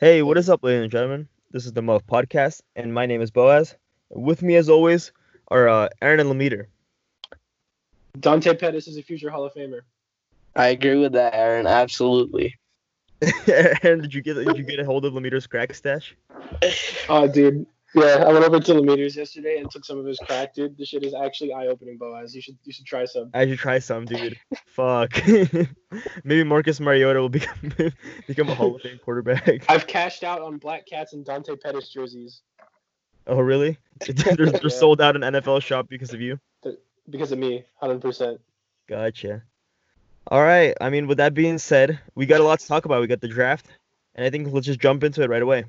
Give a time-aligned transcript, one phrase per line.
[0.00, 1.28] Hey, what is up, ladies and gentlemen?
[1.52, 3.76] This is the Muffed Podcast, and my name is Boaz.
[4.10, 5.12] With me, as always,
[5.52, 6.66] are uh, Aaron and Lemeter.
[8.18, 9.82] Dante Pettis is a future Hall of Famer.
[10.56, 11.68] I agree with that, Aaron.
[11.68, 12.56] Absolutely.
[13.46, 16.16] Aaron, did you get did you get a hold of Lemeter's crack stash?
[17.08, 17.64] Oh, dude.
[17.94, 20.76] Yeah, I went over to Lemeters yesterday and took some of his crack, dude.
[20.76, 22.34] This shit is actually eye opening, Boaz.
[22.34, 23.30] You should you should try some.
[23.34, 24.36] I should try some, dude.
[24.66, 25.22] Fuck.
[26.24, 27.72] Maybe Marcus Mariota will become
[28.26, 29.64] become a Hall of Fame quarterback.
[29.70, 32.42] I've cashed out on Black Cats and Dante Pettis jerseys
[33.26, 33.78] Oh, really?
[34.00, 34.68] they're, they're Yeah.
[34.68, 36.38] sold out in NFL shop because of you.
[37.08, 38.40] because of me, hundred percent.
[38.88, 39.42] Gotcha.
[40.26, 40.74] All right.
[40.80, 43.00] I mean, with that being said, we got a lot to talk about.
[43.00, 43.66] We got the draft,
[44.14, 45.64] and I think let's just jump into it right away.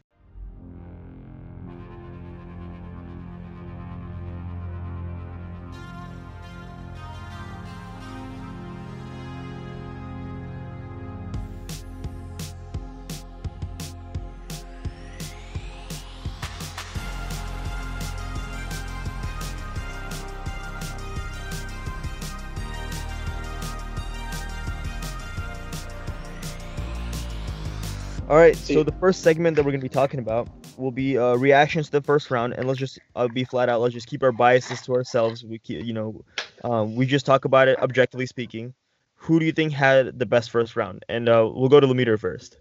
[28.27, 28.55] All right.
[28.55, 31.91] So the first segment that we're gonna be talking about will be uh, reactions to
[31.91, 33.81] the first round, and let's just uh, be flat out.
[33.81, 35.43] Let's just keep our biases to ourselves.
[35.43, 36.23] We keep, you know,
[36.63, 38.73] um, we just talk about it objectively speaking.
[39.15, 41.05] Who do you think had the best first round?
[41.07, 42.57] And uh, we'll go to Lemeter first.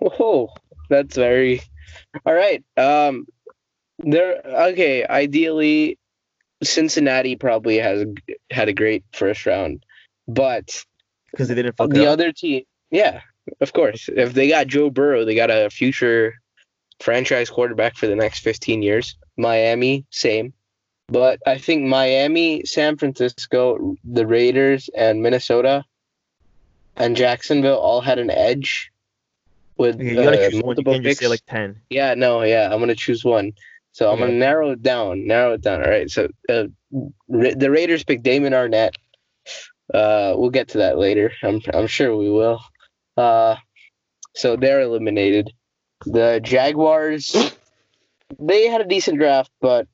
[0.00, 0.50] Whoa,
[0.90, 1.62] that's very.
[2.26, 2.62] All right.
[2.76, 3.26] Um,
[3.98, 4.40] there.
[4.44, 5.06] Okay.
[5.06, 5.98] Ideally,
[6.62, 8.06] Cincinnati probably has
[8.50, 9.84] had a great first round,
[10.28, 10.84] but
[11.30, 12.12] Because they didn't fuck the up.
[12.12, 13.20] other team, yeah,
[13.60, 14.08] of course.
[14.14, 16.34] If they got Joe Burrow, they got a future
[17.00, 19.16] franchise quarterback for the next 15 years.
[19.36, 20.52] Miami, same.
[21.08, 25.84] But I think Miami, San Francisco, the Raiders, and Minnesota
[26.96, 28.90] and Jacksonville all had an edge
[29.76, 30.76] with Okay, you gotta uh, choose one.
[30.76, 31.28] You multiple say picks.
[31.28, 31.80] like ten.
[31.90, 32.68] Yeah, no, yeah.
[32.72, 33.52] I'm gonna choose one.
[33.92, 34.26] So I'm Okay.
[34.26, 35.26] gonna narrow it down.
[35.26, 35.82] Narrow it down.
[35.82, 36.10] All right.
[36.10, 36.64] So uh,
[37.28, 38.94] Ra- the Raiders picked Damon Arnette.
[39.92, 41.32] Uh, we'll get to that later.
[41.42, 42.60] I'm I'm sure we will.
[43.16, 43.56] Uh,
[44.34, 45.50] so they're eliminated.
[46.06, 47.34] The Jaguars,
[48.38, 49.86] they had a decent draft, but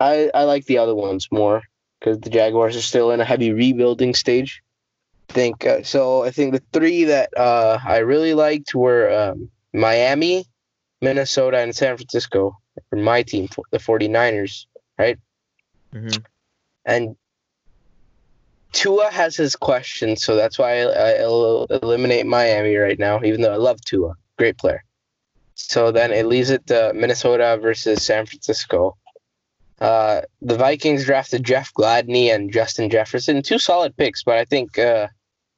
[0.00, 1.62] I I like the other ones more
[1.98, 4.62] because the Jaguars are still in a heavy rebuilding stage.
[5.30, 6.22] I think uh, so.
[6.22, 10.44] I think the three that uh, I really liked were um, Miami,
[11.00, 12.58] Minnesota, and San Francisco
[12.90, 14.66] for my team, the 49ers.
[15.92, 16.08] hmm
[16.84, 17.16] And
[18.74, 23.52] Tua has his questions, so that's why I, I'll eliminate Miami right now, even though
[23.52, 24.14] I love Tua.
[24.36, 24.82] Great player.
[25.54, 28.96] So then it leaves it to Minnesota versus San Francisco.
[29.80, 34.78] Uh, the Vikings drafted Jeff Gladney and Justin Jefferson, two solid picks, but I think
[34.78, 35.06] uh,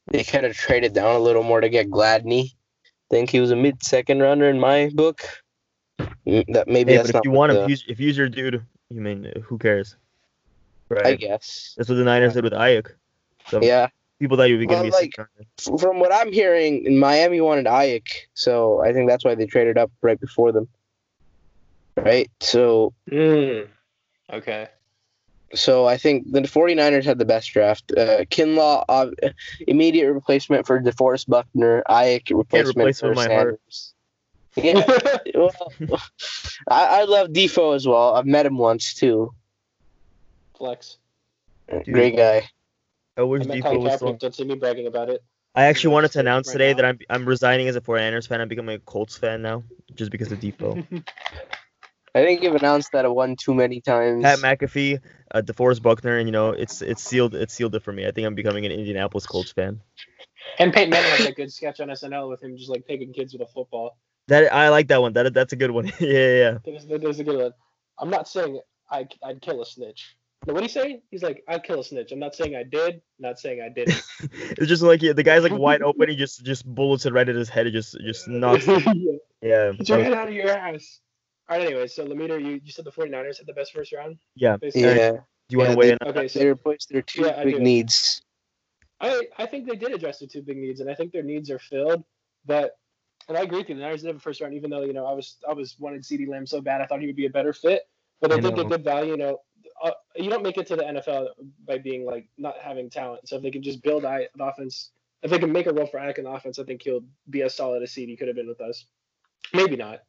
[0.08, 2.54] they kind of traded down a little more to get Gladney.
[3.10, 5.22] think he was a mid-second runner in my book.
[5.98, 8.28] That maybe Hey, that's but if you want him, the- if he's, if he's your
[8.28, 9.96] dude, you mean who cares?
[10.88, 11.06] Right.
[11.06, 11.74] I guess.
[11.76, 12.90] That's what the Niners did with Aiyuk.
[13.48, 13.88] So Yeah.
[14.18, 15.46] people thought he was gonna Well, be like- second round.
[15.74, 19.78] F- From what I'm hearing, Miami wanted Aiyuk, so I think that's why they traded
[19.78, 20.68] up right before them.
[21.96, 22.30] Right?
[22.40, 23.68] So Mm.
[24.32, 24.68] Okay.
[25.54, 27.90] so I think the 49ers had the best draft.
[27.96, 29.06] Uh, Kinlaw, uh,
[29.66, 31.82] immediate replacement for DeForest Buckner.
[31.88, 33.60] Aiyuk, replacement for him with heart.
[33.70, 33.92] Sanders.
[34.58, 35.52] Yeah, well,
[36.68, 38.14] I, I love Defoe as well.
[38.14, 39.32] I've met him once too.
[40.56, 40.96] Flex.
[41.84, 42.48] Great guy.
[43.16, 44.12] I wish I met Defoe Colin was still.
[44.14, 45.22] Don't see me bragging about it.
[45.54, 46.52] I actually wanted to right announce now.
[46.52, 48.40] today that I'm I'm resigning as a 49ers fan.
[48.40, 50.84] I'm becoming a Colts fan now, just because of Defoe.
[52.14, 54.22] I think you've announced that one too many times.
[54.22, 55.00] Pat McAfee,
[55.34, 58.06] uh, DeForest Buckner, and you know it's it's sealed it's sealed it for me.
[58.06, 59.80] I think I'm becoming an Indianapolis Colts fan.
[60.58, 63.32] And Peyton Manning had that good sketch on SNL with him just like taking kids
[63.32, 63.98] with a football.
[64.28, 65.12] That I like that one.
[65.12, 65.86] That that's a good one.
[66.00, 66.58] yeah, yeah, yeah.
[66.64, 67.52] That was, a good one.
[67.98, 68.60] I'm not saying
[68.90, 70.16] I, I'd kill a snitch.
[70.46, 71.00] No, what he say?
[71.10, 72.12] He's like, I'd kill a snitch.
[72.12, 73.02] I'm not saying I did.
[73.18, 74.00] Not saying I didn't.
[74.58, 76.08] It's just like yeah, the guy's like wide open.
[76.08, 77.66] He just just bullets it right at his head.
[77.66, 78.64] It just just knocks.
[78.68, 78.82] it.
[78.96, 79.12] yeah.
[79.42, 79.72] Yeah.
[79.72, 81.00] Get your head out of your ass.
[81.48, 84.16] All right, anyway, so Lemire, you, you said the 49ers had the best first round?
[84.34, 84.56] Yeah.
[84.56, 84.82] Basically?
[84.82, 85.12] Yeah.
[85.12, 85.18] Do
[85.50, 85.98] you want to Yeah, weigh they- in?
[86.00, 87.60] on Okay, so They replaced their two Yeah, I big do.
[87.60, 88.22] needs.
[89.00, 91.50] I, I think they did address the two big needs, and I think their needs
[91.50, 92.02] are filled.
[92.46, 92.76] But
[93.28, 93.74] and I agree with you.
[93.76, 95.76] The Niners did have a first round, even though you know I was I was
[95.78, 96.80] wanted CeeDee Lamb so bad.
[96.80, 97.82] I thought he would be a better fit.
[98.20, 98.62] But I, I think know.
[98.64, 99.10] they did value.
[99.12, 99.38] You know,
[99.82, 101.28] uh, you don't make it to the NFL
[101.66, 103.28] by being like not having talent.
[103.28, 104.90] So if they can just build I, an offense,
[105.22, 107.42] if they can make a role for Ike in the offense, I think he'll be
[107.42, 108.86] as solid as CeeDee could have been with us.
[109.52, 110.00] Maybe not.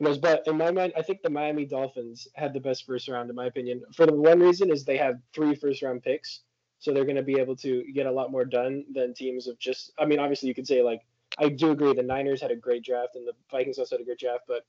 [0.00, 3.36] But in my mind, I think the Miami Dolphins had the best first round, in
[3.36, 3.82] my opinion.
[3.94, 6.42] For the one reason is they have three first round picks,
[6.78, 9.58] so they're going to be able to get a lot more done than teams of
[9.58, 9.92] just.
[9.98, 11.02] I mean, obviously, you could say like
[11.38, 14.04] I do agree the Niners had a great draft and the Vikings also had a
[14.04, 14.64] great draft, but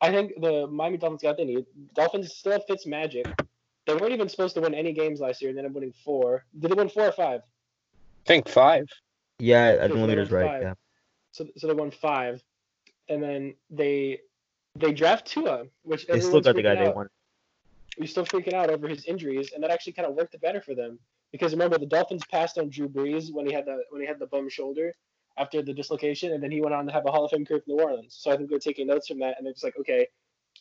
[0.00, 1.64] I think the Miami Dolphins got they need.
[1.94, 3.26] Dolphins still have Fitz magic.
[3.86, 6.44] They weren't even supposed to win any games last year and ended up winning four.
[6.58, 7.40] Did they win four or five?
[7.40, 8.88] I think five.
[9.38, 10.50] Yeah, I So think they leader's won right.
[10.50, 10.62] five.
[10.62, 10.74] Yeah.
[11.32, 12.42] So so they won five.
[13.08, 14.20] And then they
[14.76, 16.96] they draft Tua, which They still everyone's got the guy freaking they out.
[16.96, 17.10] wanted.
[17.98, 20.62] We're still freaking out over his injuries, and that actually kind of worked the better
[20.62, 20.98] for them
[21.30, 24.18] because remember the Dolphins passed on Drew Brees when he had the when he had
[24.18, 24.92] the bum shoulder
[25.38, 27.62] after the dislocation, and then he went on to have a Hall of Fame career
[27.66, 28.14] in New Orleans.
[28.18, 30.06] So I think they're taking notes from that, and they're just like, okay,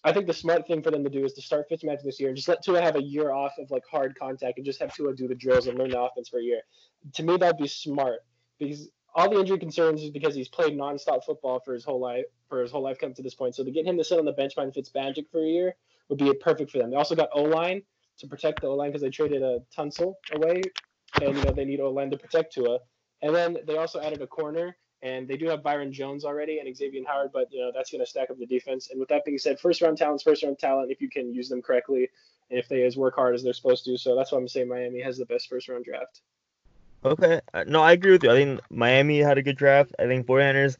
[0.04, 2.30] I think the smart thing for them to do is to start Fitzmagic this year
[2.30, 4.94] and just let Tua have a year off of like hard contact and just have
[4.94, 6.62] Tua do the drills and learn the offense for a year.
[7.14, 8.20] To me, that'd be smart
[8.58, 12.26] because all the injury concerns is because he's played nonstop football for his whole life
[12.50, 13.56] for his whole life come to this point.
[13.56, 15.76] So to get him to sit on the bench behind Fitzmagic for a year
[16.10, 16.90] would be perfect for them.
[16.90, 17.82] They also got O line
[18.18, 20.62] to protect the O line because they traded a Tunsil away,
[21.22, 22.80] and you know they need O line to protect Tua.
[23.22, 26.76] And then they also added a corner, and they do have Byron Jones already and
[26.76, 28.90] Xavier Howard, but you know that's going to stack up the defense.
[28.92, 31.50] And with that being said, first round talent's first round talent if you can use
[31.50, 32.10] them correctly
[32.50, 33.98] and if they as work hard as they're supposed to.
[33.98, 36.22] So that's why I'm saying Miami has the best first round draft.
[37.04, 37.42] Okay.
[37.54, 38.32] Uh, No, I agree with you.
[38.32, 39.92] I think Miami had a good draft.
[39.98, 40.78] I think 49ers,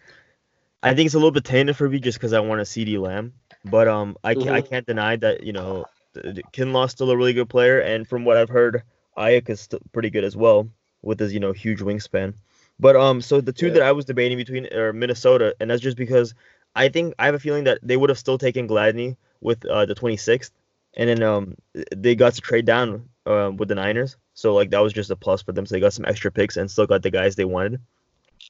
[0.84, 3.00] I think it's a little bit tainted for me just because I want a CeeDee
[3.00, 3.34] Lamb.
[3.66, 4.70] But um, I, ca- I Mhm.
[4.70, 7.80] can't deny that, you know, th- th- Kinlaw's still a really good player.
[7.80, 8.84] And from what I've heard,
[9.18, 10.70] Aiyuk is still pretty good as well
[11.02, 12.34] with his, you know, huge wingspan.
[12.82, 13.74] But um, so the two Yeah.
[13.74, 16.34] that I was debating between are Minnesota, and that's just because
[16.76, 19.86] I think I have a feeling that they would have still taken Gladney with uh,
[19.86, 20.52] the 26th,
[20.98, 21.56] and then um,
[21.96, 24.18] they got to trade down uh, with the Niners.
[24.34, 25.66] So like that was just a plus for them.
[25.66, 27.80] So they got some extra picks and still got the guys they wanted.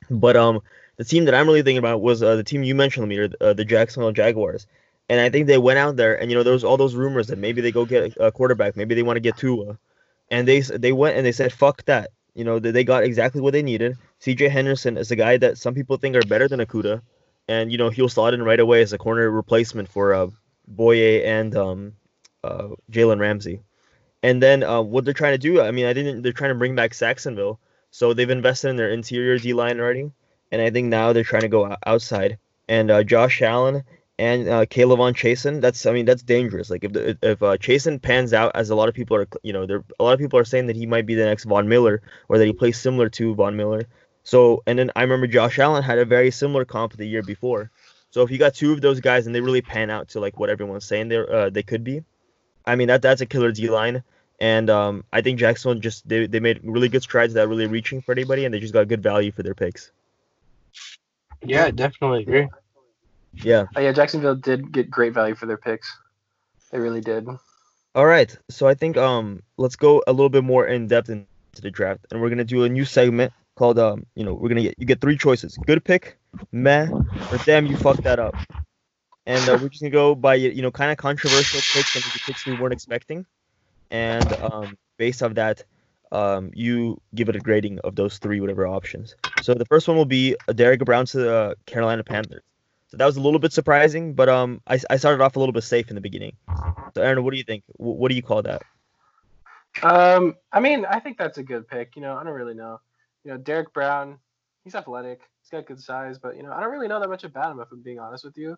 [0.10, 0.62] But um,
[0.98, 3.54] the team that I'm really thinking about was uh, the team you mentioned, Lemire, uh,
[3.54, 4.66] the Jacksonville Jaguars.
[5.10, 7.28] And I think they went out there, and you know there was all those rumors
[7.28, 9.78] that maybe they go get a quarterback, maybe they want to get Tua,
[10.30, 12.12] and they they went and they said fuck that.
[12.34, 13.98] You know they got exactly what they needed.
[14.22, 14.50] C.J.
[14.50, 17.02] Henderson is a guy that some people think are better than Okudah,
[17.48, 20.28] and you know he'll slot in right away as a corner replacement for uh,
[20.72, 21.94] Bouye and um,
[22.44, 23.62] uh, Jalen Ramsey.
[24.22, 26.22] And then uh, what they're trying to do, I mean, I didn't.
[26.22, 27.60] They're trying to bring back Sacksonville,
[27.90, 30.12] so they've invested in their interior D line already,
[30.52, 32.38] and I think now they're trying to go outside.
[32.68, 33.84] And uh, Josh Allen
[34.20, 36.70] and uh, K'Lavon Chaisson, that's I mean that's dangerous.
[36.70, 39.52] Like if the, if uh, Chaisson pans out, as a lot of people are, you
[39.52, 41.68] know, there a lot of people are saying that he might be the next Von
[41.68, 43.88] Miller, or that he plays similar to Von Miller.
[44.24, 47.72] So and then I remember Josh Allen had a very similar comp the year before.
[48.12, 50.40] So if you got two of those guys and they really pan out to like
[50.40, 52.04] what everyone's saying they uh, they could be,
[52.66, 54.04] I mean that that's a killer D line.
[54.40, 58.02] And um, I think Jacksonville just they, they made really good strides without really reaching
[58.02, 59.92] for anybody, and they just got good value for their picks.
[61.44, 62.48] Yeah, I definitely agree.
[63.34, 63.66] Yeah.
[63.76, 65.96] Oh, yeah, Jacksonville did get great value for their picks.
[66.72, 67.28] They really did.
[67.94, 68.36] All right.
[68.50, 71.28] So I think um let's go a little bit more in depth into
[71.62, 74.64] the draft, and we're gonna do a new segment called um you know we're gonna
[74.68, 76.18] get you get three choices: good pick,
[76.52, 76.88] meh,
[77.32, 78.36] or damn you fucked that up.
[79.28, 82.46] And uh, we're just gonna go by you know kind of controversial picks and picks
[82.46, 83.26] we weren't expecting,
[83.92, 85.64] and um based off that,
[86.12, 89.16] um you give it a grading of those three whatever options.
[89.40, 92.44] So the first one will be Derrick Brown to the Carolina Panthers.
[92.90, 95.54] So that was a little bit surprising, but um I, I started off a little
[95.54, 96.36] bit safe in the beginning.
[96.96, 97.64] So Aaron, what do you think?
[97.78, 98.64] Wh- What do you call that?
[99.84, 101.96] Um, I mean, I think that's a good pick.
[101.96, 102.80] You know, I don't really know.
[103.24, 104.18] You know, Derrick Brown,
[104.64, 105.22] he's athletic.
[105.42, 107.60] He's got good size, but you know, I don't really know that much about him
[107.60, 108.58] if I'm being honest with you.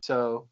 [0.00, 0.46] So,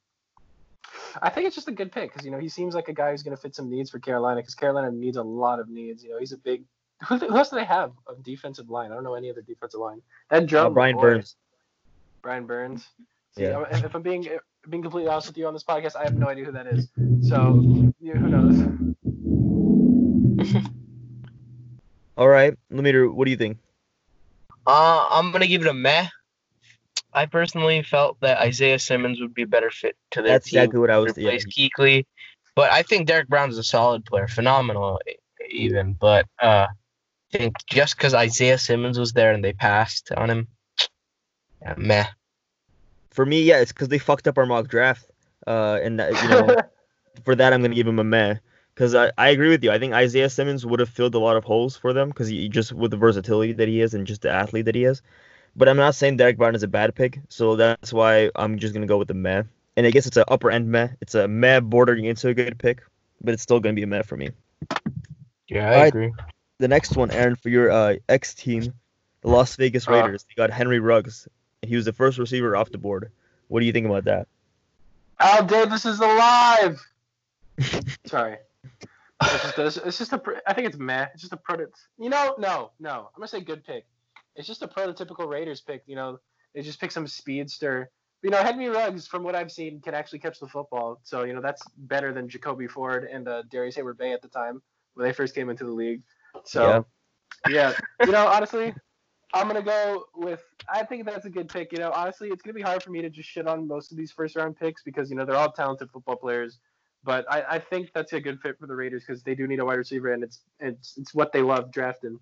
[1.22, 3.10] I think it's just a good pick because you know he seems like a guy
[3.10, 6.02] who's going to fit some needs for Carolina because Carolina needs a lot of needs.
[6.04, 6.64] You know, he's a big.
[7.08, 8.90] Who, who else do they have of defensive line?
[8.90, 10.02] I don't know any other defensive line.
[10.30, 10.70] That Uh.
[10.70, 11.36] Brian boy, Burns.
[12.22, 12.88] Brian Burns.
[13.36, 13.64] See, Yeah.
[13.70, 16.04] if, if I'm being if I'm being completely honest with you on this podcast, I
[16.04, 16.88] have no idea who that is.
[17.28, 17.60] So,
[18.00, 18.56] you who knows?
[22.16, 23.58] All right, Lemire, what do you think?
[24.66, 26.08] Uh, I'm gonna give it a meh.
[27.12, 30.60] I personally felt that Isaiah Simmons would be a better fit to their That's team
[30.60, 31.16] exactly what I was.
[31.16, 32.04] Yeah, replace Kuechly,
[32.54, 35.00] but I think Derrick Brown's a solid player, phenomenal
[35.50, 35.92] even.
[35.92, 40.48] But uh, I think just because Isaiah Simmons was there and they passed on him,
[41.62, 42.06] yeah, meh.
[43.10, 45.06] for me, yeah, it's because they fucked up our mock draft.
[45.46, 46.56] Uh, and that, you know,
[47.24, 48.36] for that, I'm gonna give him a meh.
[48.76, 49.70] Because I, I agree with you.
[49.70, 52.46] I think Isaiah Simmons would have filled a lot of holes for them because he
[52.50, 55.00] just with the versatility that he is and just the athlete that he is.
[55.56, 58.74] But I'm not saying Derrick Brown is a bad pick, so that's why I'm just
[58.74, 59.44] gonna go with the meh.
[59.78, 60.88] And I guess it's an upper end meh.
[61.00, 62.82] It's a meh bordering into a good pick,
[63.22, 64.28] but it's still gonna be a meh for me.
[65.48, 65.88] Yeah, I Alright.
[65.88, 66.12] agree.
[66.58, 68.74] The next one, Aaron, for your uh, ex team,
[69.22, 69.92] the Las Vegas Uh.
[69.92, 70.24] Raiders.
[70.24, 71.26] They got Henry Ruggs.
[71.62, 73.10] He was the first receiver off the board.
[73.48, 74.28] What do you think about that?
[75.18, 76.78] Al Davis is alive.
[78.04, 78.36] Sorry.
[79.22, 80.18] It's just, a, it's just a.
[80.18, 81.06] pr- think it's meh.
[81.14, 81.78] It's just a product.
[81.98, 83.08] You know, no, no.
[83.14, 83.86] I'm gonna say good pick.
[84.34, 85.82] It's just a prototypical Raiders pick.
[85.86, 86.18] You know,
[86.54, 87.90] They just pick some speedster.
[88.22, 91.00] You know, Henry Ruggs, from what I've seen, can actually catch the football.
[91.02, 94.60] So you know that's better than Jacoby Ford and uh, Darrius Heyward-Bey at the time
[94.94, 96.02] when they first came into the league.
[96.44, 96.84] So
[97.48, 97.72] yeah,
[98.04, 98.74] you know, honestly,
[99.32, 100.42] I'm gonna go with.
[100.68, 101.72] I think that's a good pick.
[101.72, 103.98] You know, honestly, it's gonna be hard for me to just shit on most of
[103.98, 106.58] these first round picks because you know they're all talented football players.
[107.06, 109.60] But I, I think that's a good fit for the Raiders because they do need
[109.60, 112.18] a wide receiver and it's it's it's what they love drafting.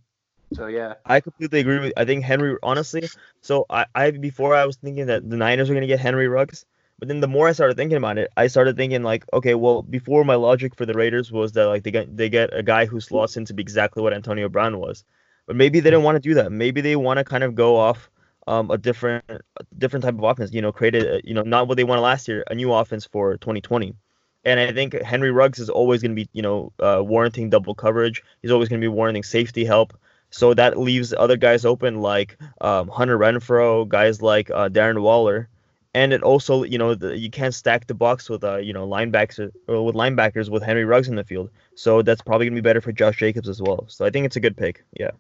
[0.53, 1.95] So yeah, I completely agree with.
[1.97, 3.09] I think Henry, honestly.
[3.41, 6.67] So I, I before I was thinking that the Niners were gonna get Henry Ruggs,
[6.99, 9.81] but then the more I started thinking about it, I started thinking like, okay, well,
[9.81, 12.85] before my logic for the Raiders was that like they get they get a guy
[12.85, 15.03] who slots in to be exactly what Antonio Brown was.
[15.47, 16.53] But maybe they didn't want to do that.
[16.53, 18.11] Maybe they want to kind of go off
[18.47, 19.41] um, a different a
[19.79, 20.53] different type of offense.
[20.53, 23.07] You know, create a you know not what they wanted last year, a new offense
[23.07, 23.95] for 2020.
[24.44, 27.74] And I think Henry Ruggs is always going to be you know uh, warranting double
[27.74, 28.22] coverage.
[28.42, 29.94] He's always going to be warranting safety help.
[30.30, 35.48] So that leaves other guys open like um, Hunter Renfrow, guys like uh, Darren Waller,
[35.94, 38.86] and it also you know the, you can't stack the box with uh, you know
[38.86, 41.50] linebackers or with linebackers with Henry Ruggs in the field.
[41.76, 43.84] So that's probably gonna be better for Josh Jacobs as well.
[43.88, 44.84] So I think it's a good pick.
[44.98, 45.12] Yeah.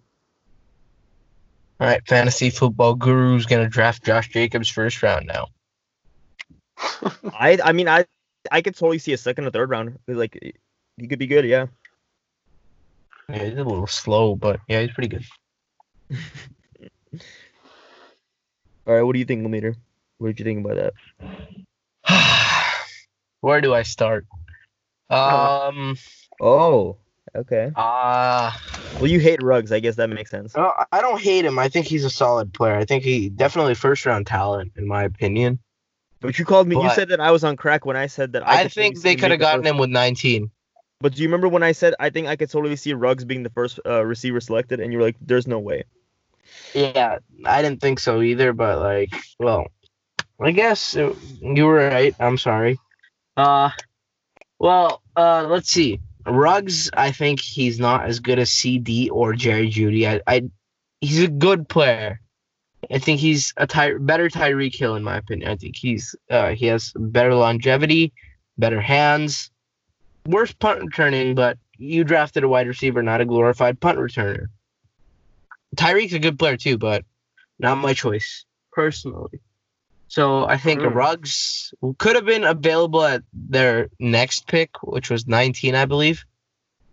[1.80, 5.46] All right, fantasy football guru's gonna draft Josh Jacobs first round now.
[7.38, 8.04] I I mean I
[8.50, 9.98] I could totally see a second or third round.
[10.06, 10.38] Like
[10.96, 11.44] he could be good.
[11.44, 11.66] Yeah.
[13.28, 15.24] Yeah, he's a little slow, but yeah, he's pretty good.
[18.86, 19.76] All right, what do you think, Lemeter?
[20.18, 20.92] What did you think about that?
[23.40, 24.26] Where do I start?
[25.10, 25.96] Um.
[26.40, 26.96] Oh.
[27.36, 27.70] Okay.
[27.76, 28.50] Uh
[28.96, 29.72] well, you hate Ruggs.
[29.72, 30.56] I guess that makes sense.
[30.56, 31.58] Uh, I don't hate him.
[31.58, 32.74] I think he's a solid player.
[32.74, 35.58] I think he definitely first round talent, in my opinion.
[36.24, 36.74] But you called me.
[36.74, 38.48] But you said that I was on crack when I said that.
[38.48, 40.50] I, I think they could have gotten him with 19.
[41.00, 43.42] But do you remember when I said I think I could totally see Ruggs being
[43.42, 45.84] the first uh, receiver selected, and you were like, "There's no way."
[46.72, 48.54] Yeah, I didn't think so either.
[48.54, 49.66] But like, well,
[50.40, 52.14] I guess it, you were right.
[52.18, 52.78] I'm sorry.
[53.36, 53.68] Uh,
[54.58, 56.00] well, uh, let's see.
[56.24, 60.08] Ruggs, I think he's not as good as CeeDee or Jerry Jeudy.
[60.08, 60.48] I, I
[61.02, 62.22] he's a good player.
[62.90, 65.50] I think he's a ty- better Tyreek Hill in my opinion.
[65.50, 68.12] I think he's uh, he has better longevity,
[68.58, 69.50] better hands,
[70.26, 74.46] worse punt returning, but you drafted a wide receiver, not a glorified punt returner.
[75.76, 77.04] Tyreek's a good player too, but
[77.58, 79.40] not my choice personally.
[80.08, 80.94] So I think mm.
[80.94, 86.24] Ruggs could have been available at their next pick, which was 19, I believe.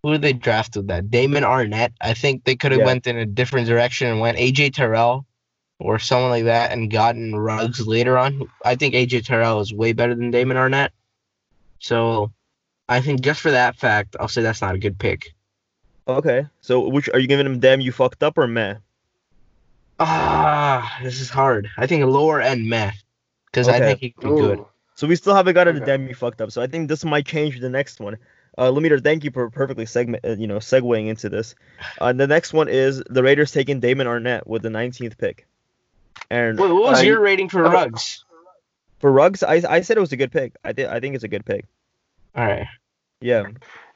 [0.01, 1.11] Who did they draft with that?
[1.11, 1.93] Damon Arnette.
[2.01, 2.87] I think they could have yeah.
[2.87, 5.27] went in a different direction and went AJ Terrell
[5.81, 8.49] or someone like that and gotten Ruggs later on.
[8.63, 10.89] I think AJ Terrell is way better than Damon Arnette.
[11.79, 12.31] So
[12.87, 15.33] I think just for that fact, I'll say that's not a good pick.
[16.07, 16.47] Okay.
[16.61, 18.75] So which are you giving him damn you fucked up or meh?
[19.99, 21.69] Ah, this is hard.
[21.77, 22.91] I think lower end meh
[23.45, 23.77] because okay.
[23.77, 24.65] I think he could be good.
[24.95, 25.85] So we still haven't gotten okay.
[25.85, 26.51] damn you fucked up.
[26.51, 28.17] So I think this might change the next one.
[28.57, 31.55] Uh, Lemeter, thank you for perfectly segment, uh, you know, segueing into this.
[31.99, 35.47] Uh, the next one is the Raiders taking Damon Arnette with the 19th pick.
[36.29, 38.23] And Wait, what was I, your rating for Ruggs?
[38.99, 40.53] For Ruggs, I I said it was a good pick.
[40.63, 40.87] I did.
[40.87, 41.65] I think it's a good pick.
[42.35, 42.67] All right.
[43.19, 43.43] Yeah.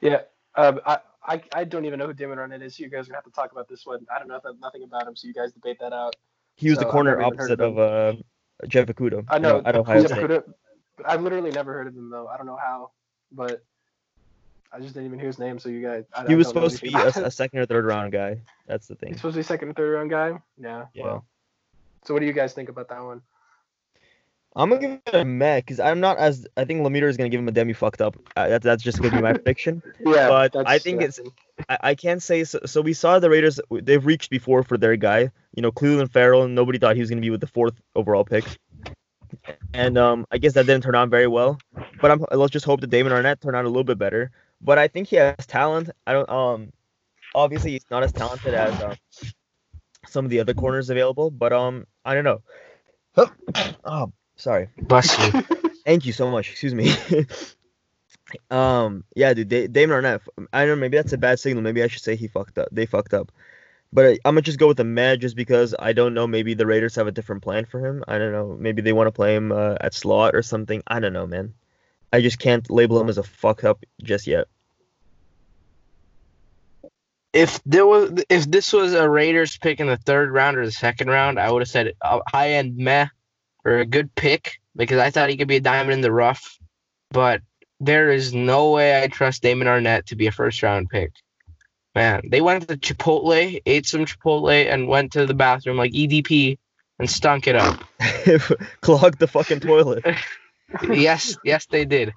[0.02, 0.22] Yeah.
[0.56, 2.80] Um, I, I I don't even know who Damon Arnette is.
[2.80, 4.06] You guys are gonna have to talk about this one.
[4.14, 6.16] I don't know nothing about him, so you guys debate that out.
[6.56, 8.22] He was so the corner opposite of, of uh,
[8.68, 9.26] Jeff Okudah.
[9.30, 9.62] I know.
[9.66, 10.44] At Ohio Jeff Okudah,
[11.06, 12.28] I've literally never heard of him though.
[12.28, 12.92] I don't know how,
[13.32, 13.64] but
[14.72, 15.60] I just didn't even hear his name.
[15.60, 17.86] So you guys, I, he I was supposed to be a, a, second or third
[17.86, 18.42] round guy.
[18.68, 19.10] That's the thing.
[19.10, 20.40] He's supposed to be second or third round guy.
[20.58, 20.86] Yeah.
[20.94, 21.04] Yeah.
[21.04, 21.26] Well,
[22.06, 23.22] so what do you guys think about that one?
[24.58, 27.30] I'm gonna give it a meh because I'm not as I think Lemeter is gonna
[27.30, 28.16] give him a demi fucked up.
[28.38, 29.84] Uh, that's that's just gonna be my prediction.
[30.00, 31.08] yeah, but I think yeah.
[31.08, 31.20] it's
[31.68, 32.80] I, I can't say so, so.
[32.80, 35.30] We saw the Raiders they've reached before for their guy.
[35.56, 38.24] You know, Clelin Ferrell and nobody thought he was gonna be with the fourth overall
[38.24, 38.46] pick.
[39.74, 41.60] And um, I guess that didn't turn out very well.
[42.02, 44.32] But I'm, let's just hope that Damon Arnette turned out a little bit better.
[44.62, 45.90] But I think he has talent.
[46.08, 46.72] I don't um,
[47.34, 48.96] obviously he's not as talented as um,
[50.08, 51.32] some of the other corners available.
[51.32, 52.42] But um, I don't know.
[53.86, 54.70] oh Sorry.
[54.78, 55.42] Bless you.
[55.86, 56.52] Thank you so much.
[56.52, 56.94] Excuse me.
[58.52, 60.22] um, yeah, dude, Damon Arnette.
[60.52, 60.82] I don't know.
[60.82, 61.64] Maybe that's a bad signal.
[61.64, 62.68] Maybe I should say he fucked up.
[62.72, 63.32] They fucked up.
[63.94, 66.28] But I'm gonna just go with the mad just because I don't know.
[66.28, 68.04] Maybe the Raiders have a different plan for him.
[68.08, 68.58] I don't know.
[68.60, 70.84] Maybe they want to play him uh, at slot or something.
[70.88, 71.54] I don't know, man.
[72.12, 74.48] I just can't label him as a fuck up just yet.
[77.36, 80.72] If there was, if this was a Raiders pick in the third round or the
[80.72, 83.08] second round, I would have said high end meh
[83.66, 86.58] or a good pick because I thought he could be a diamond in the rough.
[87.12, 87.42] But
[87.82, 91.12] there is no way I trust Damon Arnette to be a first round pick.
[91.94, 96.58] Man, they went to Chipotle, ate some Chipotle, and went to the bathroom like EDP
[97.00, 97.84] and stunk it up.
[98.82, 100.06] Clogged the fucking toilet.
[100.90, 102.14] yes, yes, they did.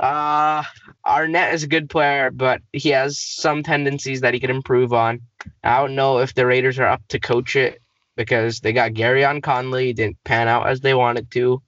[0.00, 0.62] Uh,
[1.06, 5.20] Arnette is a good player, but he has some tendencies that he could improve on.
[5.62, 7.82] I don't know if the Raiders are up to coach it
[8.16, 11.62] because they got Gareon Conley, didn't pan out as they wanted to.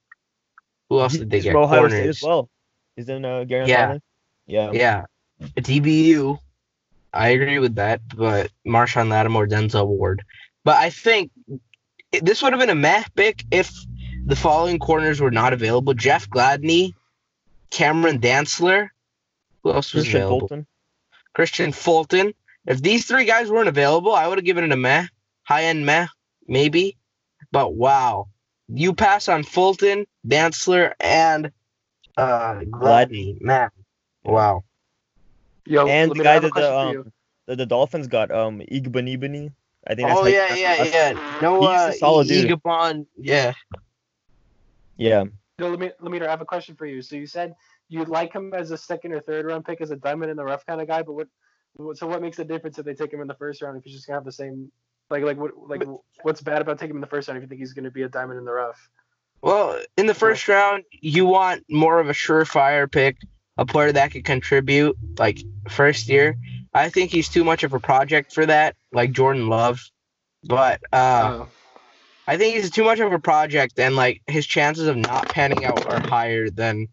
[0.89, 1.57] Who else did they He's get?
[1.57, 1.99] Ohio Corners.
[1.99, 2.49] State as well.
[2.97, 3.85] Isn't uh, Gareon Yeah.
[3.87, 4.01] Conley?
[4.47, 4.71] Yeah.
[4.73, 5.05] Yeah,
[5.57, 6.39] DBU.
[7.13, 10.23] I agree with that, but Marshon Lattimore, Denzel Ward.
[10.65, 11.31] But I think
[12.23, 13.71] this would have been a meh pick if
[14.25, 16.95] the following corners were not available: Jeff Gladney,
[17.73, 18.91] Cameron Dantzler.
[19.63, 20.41] Who else was Kristian available?
[20.41, 20.67] Fulton.
[21.37, 22.35] Kristian Fulton.
[22.67, 25.07] If these three guys weren't available, I would have given it a meh,
[25.43, 26.07] high end meh,
[26.47, 26.97] maybe.
[27.51, 28.29] But wow,
[28.69, 31.51] you pass on Fulton, Dantzler, and
[32.17, 33.71] uh, Gladney, man,
[34.23, 34.63] wow.
[35.65, 37.13] Yo, And the guy that the um
[37.47, 39.53] the, the Dolphins got um Igbanibani.
[39.87, 41.15] I think that's Oh how yeah, pronounce yeah, yeah.
[41.41, 42.51] No, He's uh, a solid dude.
[42.51, 43.53] Egapon, yeah.
[44.97, 45.25] Yeah.
[45.59, 47.03] Yo, let me let me I have a question for you.
[47.03, 47.55] So you said
[47.89, 50.45] you'd like him as a second or third round pick as a diamond in the
[50.45, 51.29] rough kind of guy, but what?
[51.75, 53.85] what- So what makes the difference if they take him in the first round if
[53.85, 54.71] he's just gonna have the same?
[55.11, 55.85] Like like what like
[56.23, 58.03] what's bad about taking him in the first round if you think he's gonna be
[58.03, 58.89] a diamond in the rough?
[59.43, 63.17] Well, in the first round, you want more of a surefire pick,
[63.59, 66.37] a player that could contribute, like first year.
[66.73, 69.81] I think he's too much of a project for that, like Jordan Love.
[70.45, 71.49] But uh, Oh.
[72.27, 75.65] I think he's too much of a project, and like his chances of not panning
[75.65, 76.89] out are higher than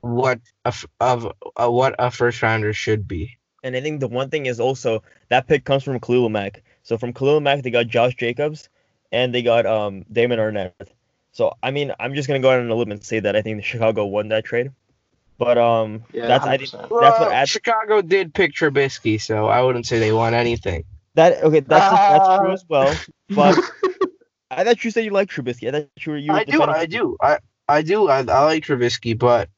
[0.00, 3.36] what a f- of uh, what a first rounder should be.
[3.64, 6.62] And I think the one thing is also that pick comes from Khalil Mack.
[6.82, 8.68] So from Khalil Mack, they got Josh Jacobs,
[9.12, 10.72] and they got um Damon Arnette.
[11.32, 13.42] So I mean, I'm just gonna go out on a limb and say that I
[13.42, 14.70] think Chicago won that trade.
[15.38, 17.00] But um, Yeah, that's I think 100%.
[17.00, 20.84] that's what adds Chicago did pick Trubisky, so I wouldn't say they won anything.
[21.14, 21.42] that.
[21.42, 22.52] Okay, that's that's true Ah.
[22.52, 22.94] as well.
[23.30, 23.58] But
[24.62, 25.68] I thought you said you like Trubisky.
[25.68, 27.38] I thought you were you were I do, I do, I
[27.68, 29.48] I do, I, I like Trubisky, but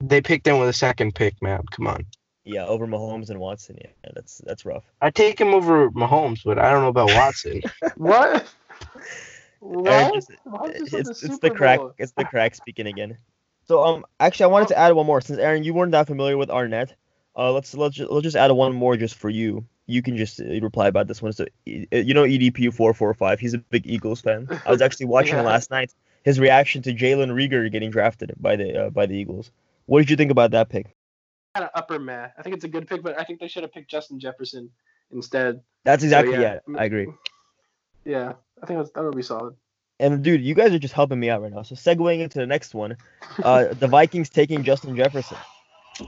[0.00, 1.62] they picked him with a second pick, man.
[1.70, 2.06] Come on.
[2.44, 3.78] Yeah, over Mahomes and Watson.
[3.80, 4.84] Yeah, that's that's rough.
[5.00, 7.62] I take him over Mahomes, but I don't know about Watson.
[7.96, 8.46] what?
[9.60, 10.12] What?
[10.14, 11.94] just- Why is this it's on it's the crack Bowl?
[11.96, 13.16] it's the crack speaking again.
[13.66, 16.36] So um actually I wanted to add one more since Aaron you weren't that familiar
[16.36, 16.90] with Arnette.
[17.34, 19.64] Uh let's let's just, let's just add one more just for you.
[19.86, 21.32] You can just uh, reply about this one.
[21.32, 23.38] So uh, you know EDP four four five.
[23.40, 24.48] He's a big Eagles fan.
[24.66, 25.42] I was actually watching Yeah.
[25.42, 25.92] last night
[26.24, 29.50] his reaction to Jalen Reagor getting drafted by the uh, by the Eagles.
[29.86, 30.94] What did you think about that pick?
[31.54, 32.28] Kind of upper meh.
[32.36, 34.70] I think it's a good pick, but I think they should have picked Justin Jefferson
[35.12, 35.60] instead.
[35.84, 36.58] That's exactly yeah.
[36.66, 36.78] yeah.
[36.78, 37.08] I agree.
[38.06, 39.54] Yeah, I think that would be solid.
[39.98, 41.62] And dude, you guys are just helping me out right now.
[41.62, 42.98] So segueing into the next one,
[43.42, 45.38] uh, the Vikings taking Justin Jefferson.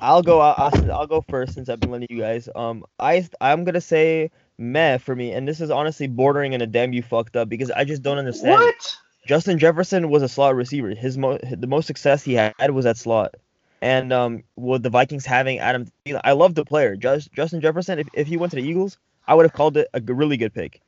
[0.01, 0.41] I'll go.
[0.41, 2.49] I'll, I'll, go first since I've been letting you guys.
[2.55, 6.67] Um, I I'm gonna say meh for me, and this is honestly bordering in a
[6.67, 8.61] damn you fucked up because I just don't understand.
[8.63, 8.65] it.
[8.65, 8.97] What?
[9.27, 10.91] Justin Jefferson was a slot receiver.
[10.91, 13.35] His mo- the most success he had was at slot.
[13.83, 15.87] And um, with the Vikings having Adam,
[16.25, 16.97] I love the player.
[16.97, 17.99] Just, Justin Jefferson.
[17.99, 20.55] If, if he went to the Eagles, I would have called it a really good
[20.55, 20.81] pick.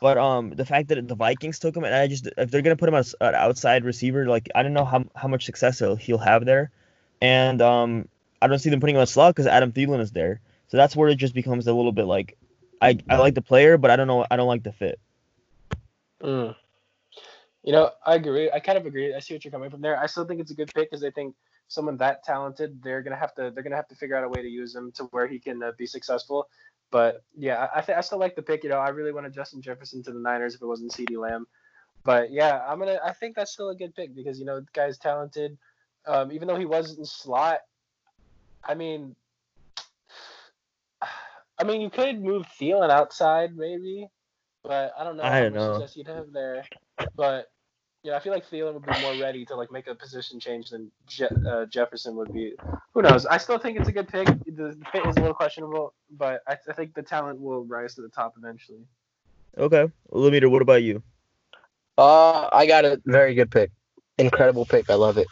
[0.00, 2.76] But um, the fact that the Vikings took him, and I just if they're gonna
[2.76, 5.94] put him as an outside receiver, like I don't know how how much success he'll,
[5.94, 6.72] he'll have there.
[7.20, 8.08] And um,
[8.42, 10.40] I don't see them putting him on slot because Adam Thielen is there.
[10.68, 12.36] So that's where it just becomes a little bit like,
[12.80, 14.98] I I like the player, but I don't know I don't like the fit.
[16.22, 16.54] Mm.
[17.62, 18.50] You know, I agree.
[18.50, 19.14] I kind of agree.
[19.14, 19.98] I see what you're coming from there.
[19.98, 21.34] I still think it's a good pick because I think
[21.68, 24.42] someone that talented, they're gonna have to they're gonna have to figure out a way
[24.42, 26.48] to use him to where he can uh, be successful.
[26.90, 28.64] But yeah, I th- I still like the pick.
[28.64, 31.46] You know, I really wanted Justin Jefferson to the Niners if it wasn't CeeDee Lamb.
[32.04, 32.98] But yeah, I'm gonna.
[33.04, 35.56] I think that's still a good pick because you know the guy's talented.
[36.06, 37.60] Um, even though he was in slot,
[38.64, 39.14] I mean,
[41.58, 44.08] I mean, you could move Thielen outside maybe,
[44.64, 45.74] but I don't know I don't much know.
[45.78, 46.64] success you'd have there.
[47.16, 47.50] But
[48.02, 50.70] yeah, I feel like Thielen would be more ready to like make a position change
[50.70, 52.54] than Je- uh, Jefferson would be.
[52.94, 53.26] Who knows?
[53.26, 54.26] I still think it's a good pick.
[54.26, 57.94] The, the fit is a little questionable, but I, I think the talent will rise
[57.94, 58.80] to the top eventually.
[59.56, 61.02] Okay, Limiter, what about you?
[61.96, 63.70] Uh, I got a very good pick.
[64.18, 64.90] Incredible pick.
[64.90, 65.28] I love it.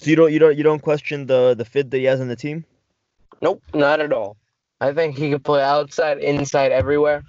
[0.00, 2.28] So you don't you don't you don't question the the fit that he has on
[2.28, 2.64] the team?
[3.42, 4.38] Nope, not at all.
[4.80, 7.22] I think he could play outside, inside, everywhere.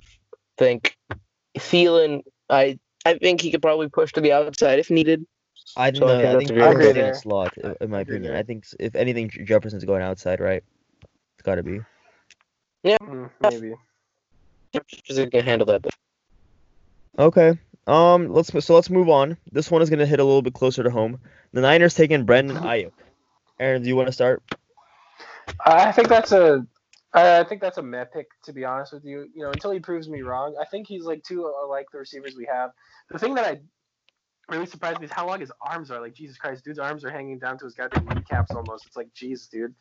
[0.58, 0.96] think
[1.58, 5.26] Thielen, I I think he could probably push to the outside if needed.
[5.76, 7.58] I think So I think I that's think a Jefferson's very good in a slot,
[7.82, 8.36] in my opinion.
[8.36, 10.64] I think if anything, Jefferson's going outside, right?
[11.36, 11.82] It's got to be.
[12.84, 13.76] Yeah, mm, maybe.
[14.74, 15.86] Jefferson can handle that.
[17.20, 17.60] Okay.
[17.88, 18.30] Um.
[18.32, 19.38] Let's so let's move on.
[19.52, 21.20] This one is gonna hit a little bit closer to home.
[21.54, 22.91] The Niners taking Brandon Aiyuk.
[23.60, 24.41] Aaron, do you want to start?
[25.65, 26.65] I think that's a,
[27.13, 29.30] I think that's a meh pick, to be honest with you.
[29.36, 32.00] You know, until he proves me wrong, I think he's like too uh, like the
[32.00, 32.72] receivers we have.
[33.10, 33.60] The thing that I
[34.50, 36.00] really surprised me is how long his arms are.
[36.02, 38.86] Like Jesus Christ, dude's arms are hanging down to his goddamn kneecaps almost.
[38.86, 39.76] It's like Jesus, dude.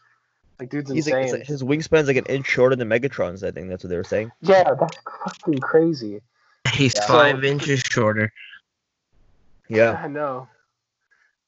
[0.58, 1.30] Like dude's He's insane.
[1.30, 3.42] like, like- his wingspan's like an inch shorter than Megatron's.
[3.44, 4.32] I think that's what they were saying.
[4.42, 6.20] yeah, that's fucking crazy.
[6.72, 7.06] He's Yeah.
[7.06, 8.32] five inches shorter.
[9.68, 9.92] Yeah.
[10.02, 10.48] I know.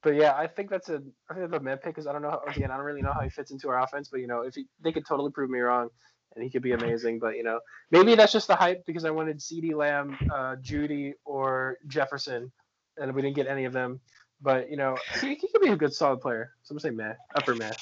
[0.02, 2.22] But yeah, I think that's a I think that's a med pick because I don't
[2.22, 4.26] know how, again I don't really know how he fits into our offense, but you
[4.26, 5.90] know if he, they could totally prove me wrong
[6.34, 9.10] and he could be amazing, but you know maybe that's just the hype because I
[9.10, 12.50] wanted CeeDee Lamb, uh, Jeudy, or Jefferson,
[12.96, 14.00] and we didn't get any of them.
[14.40, 16.52] But you know he, he could be a good solid player.
[16.64, 17.72] So I'm gonna say meh, upper meh.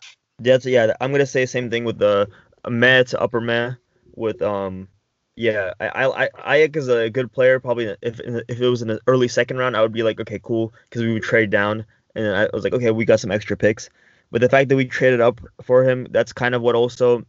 [0.40, 0.92] That's yeah.
[1.00, 2.28] I'm gonna say the same thing with the
[2.68, 3.72] meh to upper meh
[4.14, 4.88] with um.
[5.36, 7.60] Yeah, I I I Aiyuk is a good player.
[7.60, 10.40] Probably if if it was in the early second round, I would be like, okay,
[10.42, 13.56] cool, because we would trade down, and I was like, okay, we got some extra
[13.56, 13.88] picks.
[14.30, 17.24] But the fact that we traded up for him, that's kind of what also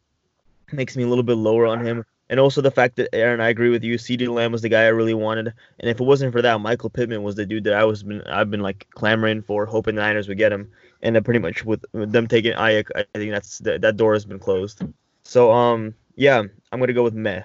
[0.72, 2.06] makes me a little bit lower on him.
[2.30, 3.96] And also the fact that Aaron, I agree with you.
[3.98, 5.48] CeeDee Lamb was the guy I really wanted,
[5.80, 8.22] and if it wasn't for that, Michael Pittman was the dude that I was been
[8.24, 10.72] I've been like clamoring for, hoping the Niners would get him.
[11.02, 14.14] And then pretty much with, with them taking Aiyuk, I think that's that, that door
[14.14, 14.82] has been closed.
[15.24, 17.44] So um yeah, I'm gonna go with meh.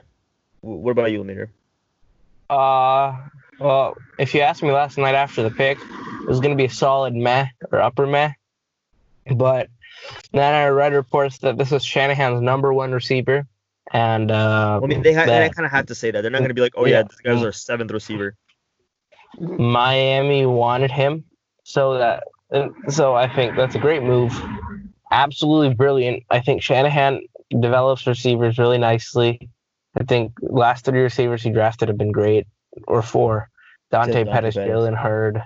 [0.66, 1.50] What about you, Leader?
[2.50, 3.16] Uh,
[3.58, 6.64] well, if you asked me last night after the pick, it was going to be
[6.66, 8.32] a solid meh or upper meh.
[9.34, 9.68] But
[10.32, 13.46] then I read reports that this was Shanahan's number one receiver.
[13.92, 16.20] And uh, I mean, they, ha- they kind of have to say that.
[16.22, 17.02] They're not gonna be like, oh yeah, Yeah.
[17.04, 18.34] this guy's our seventh receiver.
[19.38, 21.24] Miami wanted him.
[21.62, 22.24] So that
[22.88, 24.32] so I think that's a great move.
[25.10, 26.24] Absolutely brilliant.
[26.30, 27.20] I think Shanahan
[27.60, 29.48] develops receivers really nicely.
[29.98, 32.46] I think last three receivers he drafted have been great,
[32.86, 33.48] or four.
[33.90, 34.70] Dante Dante Pettis, Pettis.
[34.70, 35.42] Jalen Hurd,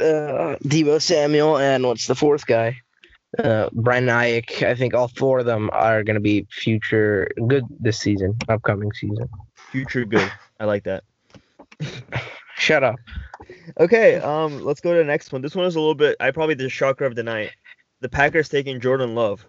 [0.00, 2.76] uh, Deebo Samuel, and what's the fourth guy?
[3.38, 4.62] Uh, Brian Aiyuk.
[4.66, 8.92] I think all four of them are going to be future good this season, upcoming
[8.92, 9.28] season.
[9.70, 10.30] Future good.
[10.58, 11.04] I like that.
[12.56, 12.96] Shut up.
[13.78, 15.42] Okay, um, let's go to the next one.
[15.42, 16.16] This one is a little bit.
[16.20, 17.52] I probably the shocker of the night.
[18.00, 19.44] The Packers taking Jordan Love.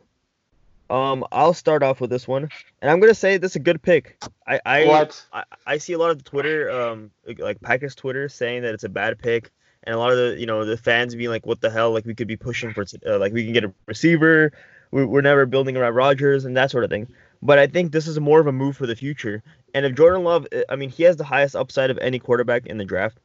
[0.90, 2.50] Um, I'll start off with this one,
[2.82, 4.18] and I'm gonna say this is a good pick.
[4.48, 5.26] I I, what?
[5.32, 8.84] I I see a lot of the Twitter, um, like Packers Twitter saying that it's
[8.84, 9.52] a bad pick,
[9.84, 11.92] and a lot of the you know the fans being like, what the hell?
[11.92, 14.52] Like we could be pushing for uh, like we can get a receiver.
[14.92, 17.08] We're, we're never building around Rodgers and that sort of thing.
[17.42, 19.44] But I think this is more of a move for the future.
[19.74, 22.78] And if Jordan Love, I mean, he has the highest upside of any quarterback in
[22.78, 23.20] the draft,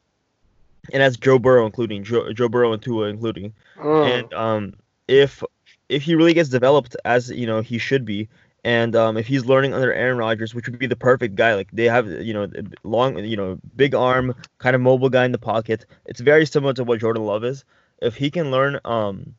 [0.93, 3.55] and that's Joe Burrow including Joe, Joe Burrow and Tua including.
[3.79, 4.19] Mm.
[4.19, 4.75] And um,
[5.09, 5.43] if
[5.89, 8.29] if he really gets developed as you know he should be,
[8.65, 11.71] and um, if he's learning under Aaron Rodgers, which would be the perfect guy, like
[11.73, 12.49] they have you know
[12.83, 15.87] long you know big arm, kind of mobile guy in the pocket.
[16.07, 17.65] It's very similar to what Jordan Love is.
[18.01, 19.35] If he can learn um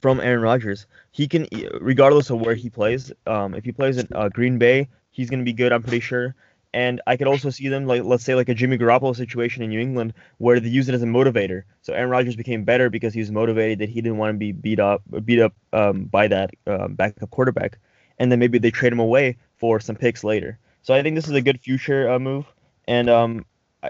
[0.00, 1.46] from Aaron Rodgers, he can
[1.80, 3.12] regardless of where he plays.
[3.26, 5.72] Um, if he plays in uh, Green Bay, he's gonna be good.
[5.72, 6.34] I'm pretty sure.
[6.74, 9.70] And I could also see them like let's say like a Jimmy Garoppolo situation in
[9.70, 11.64] New England where they use it as a motivator.
[11.82, 14.52] So Aaron Rodgers became better because he was motivated that he didn't want to be
[14.52, 17.78] beat up beat up um, by that um, backup quarterback,
[18.18, 20.58] and then maybe they trade him away for some picks later.
[20.82, 22.46] So I think this is a good future uh, move.
[22.88, 23.44] And um,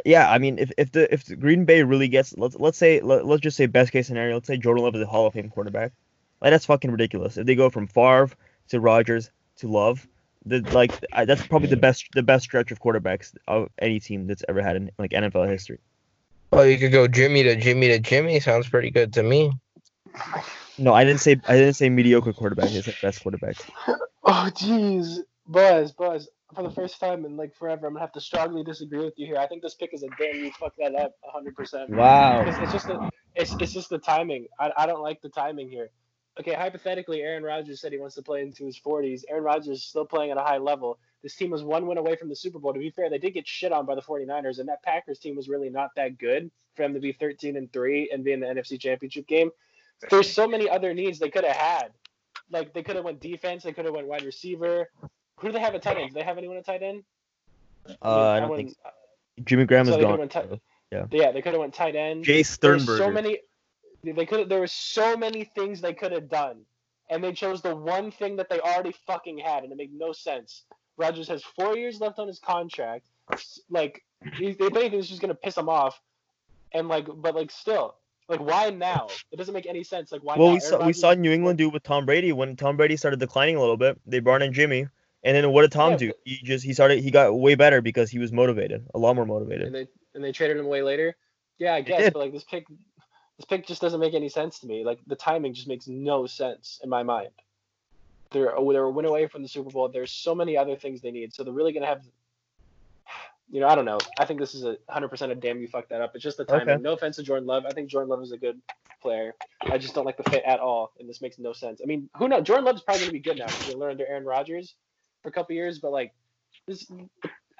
[0.05, 3.01] yeah, I mean if, if the if the Green Bay really gets let's let's say
[3.01, 5.35] let, let's just say best case scenario, let's say Jordan Love is a Hall of
[5.35, 5.93] Fame quarterback,
[6.41, 7.37] like that's fucking ridiculous.
[7.37, 8.31] If they go from Favre
[8.69, 10.07] to Rodgers to Love,
[10.45, 14.27] the like I- that's probably the best the best stretch of quarterbacks of any team
[14.27, 15.79] that's ever had in like NFL history.
[16.51, 18.39] Well, you could go Jimmy to Jimmy to Jimmy.
[18.41, 19.53] Sounds pretty good to me.
[20.79, 22.71] No, I didn't say I didn't say mediocre quarterback.
[22.71, 23.57] I said best quarterback.
[24.25, 26.29] Oh jeez, Buzz, Buzz.
[26.55, 29.27] For the first time in like forever, I'm gonna have to strongly disagree with you
[29.27, 29.37] here.
[29.37, 31.57] I think this pick is a damn you fucked that up 100.
[31.57, 32.43] percent Wow.
[32.43, 34.47] It's, it's just the it's, it's just the timing.
[34.61, 35.91] I, I don't like the timing here.
[36.41, 39.23] Okay, hypothetically, Aaron Rodgers said he wants to play into his 40s.
[39.29, 40.99] Aaron Rodgers is still playing at a high level.
[41.23, 42.73] This team was one win away from the Super Bowl.
[42.73, 45.37] To be fair, they did get shit on by the 49ers, and that Packers team
[45.37, 48.41] was really not that good for them to be 13 and 3 and be in
[48.41, 49.51] the NFC Championship game.
[50.11, 51.89] There's so many other needs they could have had.
[52.51, 54.91] Like they could have went defense, they could have went wide receiver.
[55.39, 56.09] Who do they have at tight end?
[56.11, 57.05] Do they have anyone at tight end?
[58.03, 58.75] Uh, I don't think
[59.45, 60.29] Jimmy Graham So is gone.
[60.29, 61.07] could've Yeah.
[61.11, 62.25] Yeah, they could have went tight end.
[62.25, 62.99] Jay There were Sternberger.
[62.99, 63.39] so many.
[64.05, 64.49] They could.
[64.49, 66.65] There were so many things they could have done,
[67.09, 70.13] and they chose the one thing that they already fucking had, and it made no
[70.13, 70.65] sense.
[70.97, 73.07] Rodgers has four years left on his contract.
[73.71, 74.03] Like,
[74.37, 76.01] he- if anything, it's just gonna piss him off.
[76.73, 77.97] And like, but like, still,
[78.29, 79.09] like, why now?
[79.31, 80.11] It doesn't make any sense.
[80.11, 80.37] Like, why?
[80.37, 80.55] well, now?
[80.55, 83.21] we saw Aaron we saw New England do with Tom Brady when Tom Brady started
[83.21, 84.01] declining a little bit.
[84.07, 84.89] They brought in Jimmy,
[85.23, 86.13] and then what did Tom Yeah, do?
[86.25, 89.27] He just he started he got way better because he was motivated, a lot more
[89.27, 89.63] motivated.
[89.67, 89.95] and motivated.
[89.95, 91.15] they and they traded him away later.
[91.59, 92.65] Yeah, I guess, but like this pick,
[93.43, 94.85] this pick just doesn't make any sense to me.
[94.85, 97.31] Like the timing just makes no sense in my mind.
[98.31, 99.89] They're oh, they're a win away from the Super Bowl.
[99.89, 102.03] There's so many other things they need, so they're really gonna have.
[103.51, 103.99] you know, I don't know.
[104.19, 106.13] I think this is a 100% a damn you fucked that up.
[106.15, 106.71] It's just the timing.
[106.71, 106.83] Okay.
[106.83, 107.65] No offense to Jordan Love.
[107.67, 108.61] I think Jordan Love is a good
[109.03, 109.35] player.
[109.63, 111.81] I just don't like the fit at all, and this makes no sense.
[111.83, 112.45] I mean, who knows?
[112.45, 113.47] Jordan Love's probably going to be good now.
[113.49, 114.77] He's going to learn under Aaron Rodgers
[115.23, 116.15] for a couple years, but like,
[116.67, 116.91] this,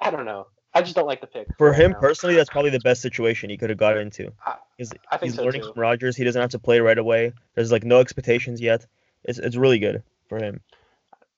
[0.01, 0.47] I don't know.
[0.75, 1.47] I just don't like the pick.
[1.57, 1.99] For right him now.
[1.99, 4.31] personally, that's probably the best situation he could have got into.
[4.45, 5.71] I- He's, I think he's so learning too.
[5.71, 6.17] from Rodgers.
[6.17, 7.31] He doesn't have to play right away.
[7.53, 8.87] There's like no expectations yet.
[9.23, 10.61] It's it's really good for him.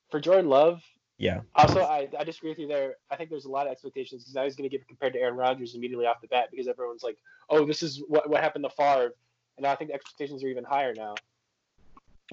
[0.10, 0.82] For Jordan Love,
[1.18, 1.42] Yeah.
[1.54, 2.96] Also, I, I disagree with you there.
[3.12, 5.20] I think there's a lot of expectations because now he's going to get compared to
[5.20, 7.18] Aaron Rodgers immediately off the bat because everyone's like,
[7.50, 9.14] oh, this is what, what happened to Favre.
[9.58, 11.16] And I think the expectations are even higher now.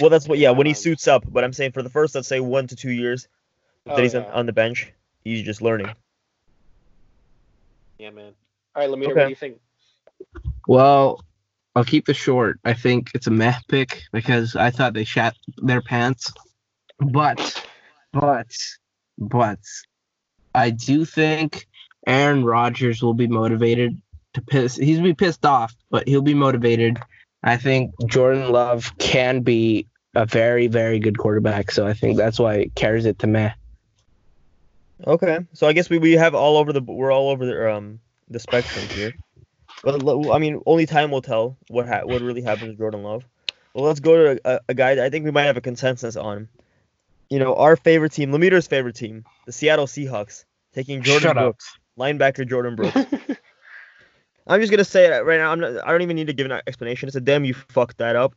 [0.00, 0.38] Well, that's what.
[0.38, 1.24] Yeah, when he Um, suits up.
[1.28, 3.26] But I'm saying for the first, let's say one to two years
[3.88, 4.92] Oh, that he's on, on the bench,
[5.24, 5.90] he's just learning.
[8.02, 8.32] Yeah, man.
[8.74, 9.20] All right, Lemire, what Okay.
[9.20, 9.60] what you think?
[10.66, 11.24] Well,
[11.76, 12.58] I'll keep this short.
[12.64, 16.32] I think it's a meh pick because I thought they shat their pants.
[16.98, 17.64] But,
[18.12, 18.50] but,
[19.18, 19.60] but,
[20.54, 21.66] I do think
[22.06, 24.00] Aaron Rodgers will be motivated
[24.34, 24.76] to piss.
[24.76, 26.98] He's be pissed off, but he'll be motivated.
[27.44, 31.70] I think Jordan Love can be a very, very good quarterback.
[31.70, 33.52] So I think that's why it carries it to meh.
[35.06, 38.00] Okay, so I guess we, we have all over the we're all over the um
[38.28, 39.12] the spectrum here.
[39.82, 40.00] But
[40.32, 43.24] I mean, only time will tell what ha- what really happens to Jordyn Love.
[43.74, 46.16] Well, let's go to a, a guy that I think we might have a consensus
[46.16, 46.48] on.
[47.30, 51.44] You know, our favorite team, Lemire's favorite team, the Seattle Seahawks, taking Jordan Shut up.
[51.44, 53.38] Brooks, linebacker Jordyn Brooks.
[54.46, 55.50] I'm just gonna say it right now.
[55.50, 57.08] I'm not, I don't even need to give an explanation.
[57.08, 58.34] It's a damn you fucked that up.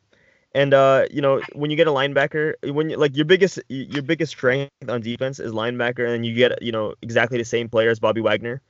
[0.56, 4.02] And uh, you know, when you get a linebacker, when you like your biggest your
[4.02, 7.90] biggest strength on defense is linebacker, and you get you know exactly the same player
[7.90, 8.62] as Bobby Wagner.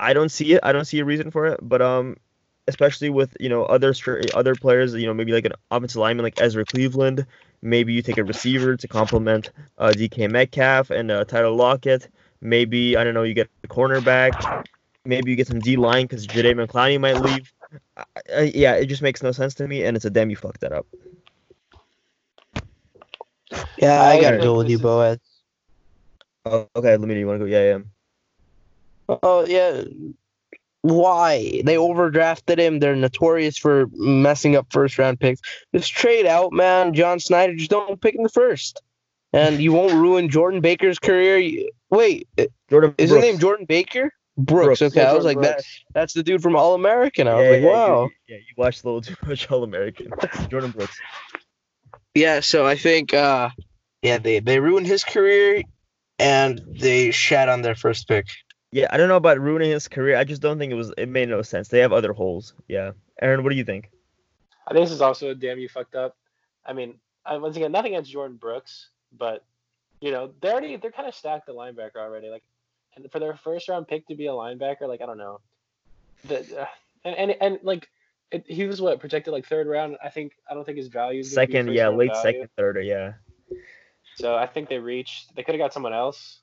[0.00, 0.60] I don't see it.
[0.64, 1.60] I don't see a reason for it.
[1.62, 2.16] But um,
[2.66, 3.94] especially with you know other
[4.34, 7.24] other players, you know maybe like an offensive lineman like Ezra Cleveland.
[7.62, 12.08] Maybe you take a receiver to complement uh, DK Metcalf and uh, Tyler Lockett.
[12.40, 13.22] Maybe I don't know.
[13.22, 14.66] You get a cornerback.
[15.04, 17.52] Maybe you get some D line because Jadae McClowney might leave.
[17.96, 18.04] I,
[18.36, 20.60] I, yeah, it just makes no sense to me, and it's a damn you fucked
[20.60, 20.86] that up.
[23.78, 25.18] Yeah, I I gotta think go with you, is- Boaz.
[26.46, 27.18] Oh, okay, let me.
[27.18, 27.50] You want to go?
[27.50, 27.78] Yeah,
[29.08, 29.16] yeah.
[29.22, 29.84] Oh yeah.
[30.82, 31.62] Why?
[31.64, 32.78] They overdrafted him.
[32.78, 35.40] They're notorious for messing up first round picks.
[35.74, 36.92] Just trade out, man.
[36.92, 38.82] John Schneider, just don't pick in the first.
[39.32, 41.38] And you won't ruin Jordan Baker's career.
[41.38, 42.28] You- Wait,
[42.68, 42.94] Jordan.
[42.98, 43.24] is Brooks.
[43.24, 44.12] his name Jordan Baker?
[44.36, 44.80] Brooks.
[44.80, 44.82] Brooks.
[44.82, 45.64] Okay, Yeah, I was Jordan like that.
[45.94, 47.28] That's the dude from All American.
[47.28, 48.02] I was Yeah, like, yeah, wow.
[48.04, 50.10] You, yeah, you watched a little too much All American.
[50.50, 50.98] Jordyn Brooks.
[52.14, 53.50] Yeah, so I think uh
[54.02, 55.62] yeah, they they ruined his career
[56.18, 58.26] and they shat on their first pick.
[58.70, 60.16] Yeah, I don't know about ruining his career.
[60.16, 60.92] I just don't think it was.
[60.98, 61.68] It made no sense.
[61.68, 62.54] They have other holes.
[62.68, 62.92] Yeah,
[63.22, 63.90] Aaron, what do you think?
[64.66, 66.16] I think this is also a damn you fucked up.
[66.66, 66.94] I mean,
[67.24, 69.44] I, once again, nothing against Jordyn Brooks, but
[70.00, 72.30] you know they're already they're kind of stacked the linebacker already.
[72.30, 72.53] Like, and
[73.10, 75.40] for their first round pick to be a linebacker, like I don't know,
[76.26, 76.66] the uh,
[77.04, 77.88] and, and and like
[78.30, 79.96] it, he was what projected like third round.
[80.02, 82.22] I think I don't think his value is be Second, yeah, late value.
[82.22, 83.12] second, third, or yeah.
[84.16, 85.34] So I think they reached.
[85.34, 86.40] They could have got someone else.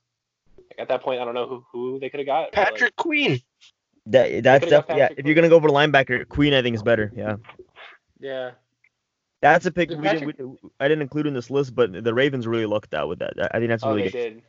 [0.58, 2.52] Like, at that point, I don't know who who they could have got.
[2.52, 3.42] but, like, Patrick Queen.
[4.08, 5.08] That that's could've definitely yeah.
[5.08, 7.12] Patrick If you're gonna go for linebacker, Queen I think is better.
[7.16, 7.36] Yeah,
[8.20, 8.52] yeah.
[9.42, 9.90] that's a pick.
[9.90, 12.94] Did We didn't, we, I didn't include in this list, but the Ravens really lucked
[12.94, 13.34] out with that.
[13.54, 14.34] I think that's Oh, really they good.
[14.36, 14.42] did.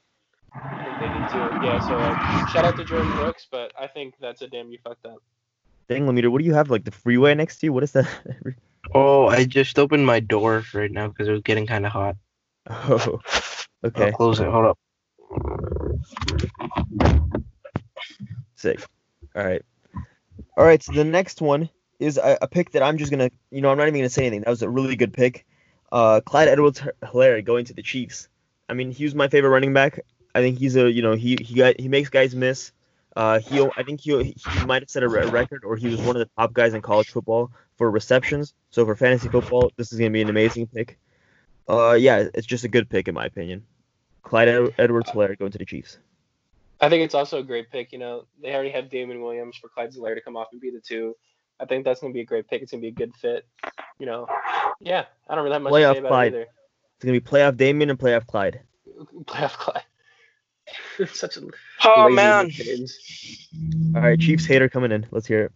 [0.54, 1.66] I think they did too.
[1.66, 1.80] Yeah.
[1.80, 5.06] So uh, shout out to Jordyn Brooks, but I think that's a damn you fucked
[5.06, 5.18] up.
[5.88, 6.70] Dang, Lemire, what do you have?
[6.70, 7.72] Like the freeway next to you?
[7.72, 8.08] What is that?
[8.94, 12.16] Oh, I just opened my door right now because it was getting kind of hot.
[12.68, 13.20] oh,
[13.84, 14.02] okay.
[14.02, 14.48] I'll okay, close it.
[14.48, 14.78] Hold up.
[18.56, 18.84] sick.
[19.34, 19.62] All right,
[20.56, 20.82] all right.
[20.82, 23.78] So the next one is a, a pick that I'm just gonna, you know, I'm
[23.78, 24.42] not even gonna say anything.
[24.42, 25.46] That was a really good pick.
[25.90, 28.28] Uh, Clyde Edwards-Helaire going to the Chiefs.
[28.68, 30.00] I mean, he was my favorite running back.
[30.34, 32.72] I think he's a, you know, he he got he makes guys miss.
[33.14, 36.16] Uh, he I think he he might have set a record, or he was one
[36.16, 38.54] of the top guys in college football for receptions.
[38.70, 40.98] So for fantasy football, this is gonna be an amazing pick.
[41.68, 43.64] Uh, yeah, it's just a good pick in my opinion.
[44.22, 45.98] Clyde Ed- Edwards-Helaire going to the Chiefs.
[46.80, 47.92] I think it's also a great pick.
[47.92, 50.70] You know, they already have Damien Williams for Clyde Zeller to come off and be
[50.70, 51.14] the two.
[51.60, 52.62] I think that's gonna be a great pick.
[52.62, 53.46] It's gonna be a good fit.
[53.98, 54.26] You know,
[54.80, 55.04] yeah.
[55.28, 56.32] I don't really have much Playoff to say about Clyde.
[56.32, 56.46] it either.
[56.96, 58.60] It's gonna be playoff Damien and playoff Clyde.
[59.24, 59.84] Playoff Clyde.
[61.12, 61.40] Such a
[61.84, 62.98] Oh lazy man, nicknames.
[63.94, 65.06] All right, Chiefs hater coming in.
[65.10, 65.52] Let's hear it.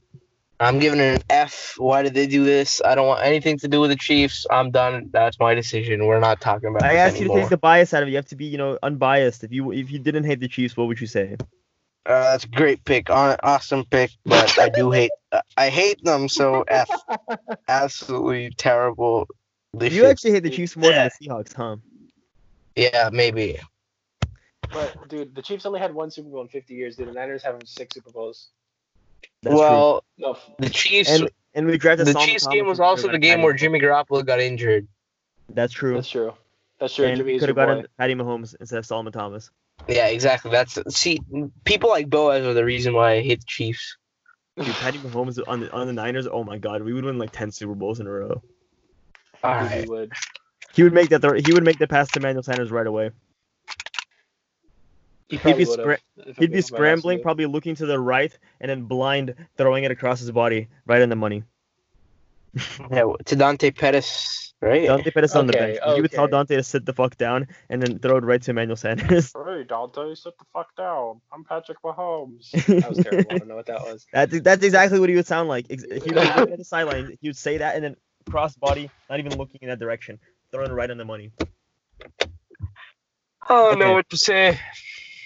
[0.59, 1.75] I'm giving it an F.
[1.77, 2.81] Why did they do this?
[2.83, 4.47] I don't want anything to do with the Chiefs.
[4.51, 5.11] I'm done.
[5.13, 6.07] That's my decision.
[6.07, 6.87] We're not talking about it.
[6.87, 8.13] I this asked you to take the bias out of it.
[8.13, 9.45] You have to be, you know, unbiased.
[9.45, 11.37] If you if you didn't hate the Chiefs, what would you say?
[12.07, 13.11] Uh, that's a great pick.
[13.11, 15.11] Aw- Awesome pick, but I do hate.
[15.33, 16.29] uh, I hate them.
[16.29, 16.89] So F.
[17.69, 19.27] Absolutely terrible.
[19.79, 21.77] You actually hate the Chiefs more than the Seahawks, huh?
[22.77, 23.59] Yeah, maybe.
[24.73, 26.97] But dude, the Chiefs only had one Super Bowl in 50 years.
[26.97, 28.49] Dude, the Niners have six Super Bowls.
[29.43, 31.11] That's well, No, the Chiefs.
[31.11, 33.81] and and we drafted the Chiefs Thomas game was also the game Patty where Jimmy
[33.81, 34.87] Garoppolo got injured.
[35.49, 35.95] That's true.
[35.95, 36.35] that's true.
[36.79, 37.07] That's true.
[37.07, 37.75] and Jimmy could your have boy.
[37.75, 39.51] gotten Patty Mahomes instead of Solomon Thomas.
[39.89, 40.51] Yeah, exactly.
[40.51, 41.21] That's see,
[41.65, 43.97] people like Boaz are the reason why I hate the Chiefs.
[44.57, 46.27] Dude, Patty Mahomes on the on the Niners.
[46.27, 48.43] Oh my God, we would win like ten Super Bowls in a row.
[49.43, 50.13] All Dude, he would.
[50.75, 51.23] He would make that.
[51.23, 53.11] Throw, he would make the pass to Emmanuel Sanders right away.
[55.29, 58.83] He He'd be would've, scra- He'd be scrambling, probably looking to the right, and then
[58.85, 61.43] blind throwing it across his body, right in the money.
[62.91, 64.87] Yeah, to Dante Pettis, right?
[64.87, 65.97] Dante Pettis on the Okay, bench.
[65.97, 66.27] You would tell.
[66.27, 69.33] Dante to sit the fuck down and then throw it right to Emmanuel Sanders.
[69.35, 69.47] with.
[69.47, 71.21] Hey Dante, sit the fuck down.
[71.33, 72.53] I'm Patrick Mahomes.
[72.81, 73.31] That was terrible.
[73.31, 74.07] I don't know what that was.
[74.13, 75.67] That's that's exactly what he would sound like.
[75.69, 77.19] Ex- He would look at the sideline.
[77.21, 77.97] He would say that and then
[78.31, 80.19] cross body, not even looking in that direction,
[80.51, 81.33] throwing it right in the money.
[83.43, 83.81] I don't Okay.
[83.81, 84.59] know what to say.